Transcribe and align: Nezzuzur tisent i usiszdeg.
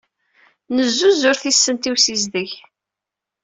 Nezzuzur 0.75 1.35
tisent 1.41 1.87
i 1.89 1.89
usiszdeg. 1.93 2.51